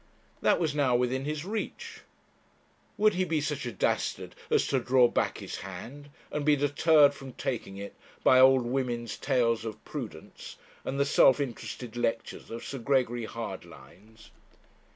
That 0.41 0.59
was 0.59 0.73
now 0.73 0.95
within 0.95 1.25
his 1.25 1.45
reach. 1.45 2.01
Would 2.97 3.13
he 3.13 3.23
be 3.23 3.39
such 3.39 3.67
a 3.67 3.71
dastard 3.71 4.33
as 4.49 4.65
to 4.65 4.79
draw 4.79 5.07
back 5.07 5.37
his 5.37 5.57
hand, 5.57 6.09
and 6.31 6.43
be 6.43 6.55
deterred 6.55 7.13
from 7.13 7.33
taking 7.33 7.77
it, 7.77 7.93
by 8.23 8.39
old 8.39 8.63
women's 8.65 9.15
tales 9.15 9.63
of 9.63 9.85
prudence, 9.85 10.55
and 10.83 10.99
the 10.99 11.05
self 11.05 11.39
interested 11.39 11.95
lectures 11.95 12.49
of 12.49 12.65
Sir 12.65 12.79
Gregory 12.79 13.25
Hardlines? 13.27 14.31